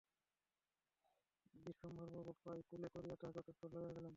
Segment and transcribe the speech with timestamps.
[1.55, 4.09] বিশ্বম্ভরবাবু প্রায় কোলে করিয়া তাহাকে অন্তঃপুরে লইয়া গেলেন।